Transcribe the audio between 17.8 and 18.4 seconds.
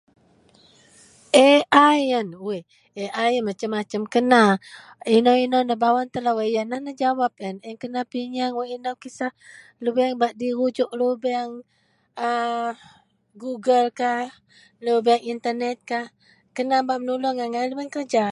KEJA